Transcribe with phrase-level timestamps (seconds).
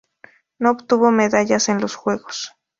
[0.57, 2.53] No obtuvo medallas en los juegos.